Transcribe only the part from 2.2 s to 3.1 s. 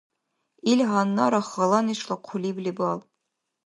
хъулиб лебал.